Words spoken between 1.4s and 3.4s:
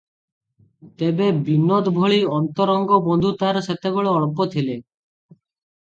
ବିନୋଦ ଭଳି ଅନ୍ତରଙ୍ଗ ବନ୍ଧୁ